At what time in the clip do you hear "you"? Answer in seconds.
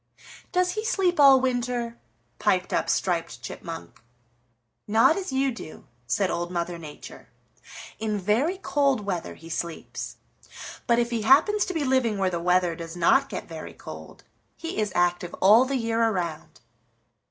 5.31-5.51